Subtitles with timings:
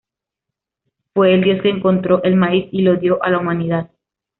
[1.13, 3.91] Fue el Dios que encontró el maíz y lo dio a la humanidad.